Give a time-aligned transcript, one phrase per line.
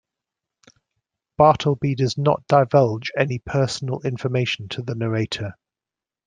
[1.37, 5.51] Bartleby does not divulge any personal information to the narrator.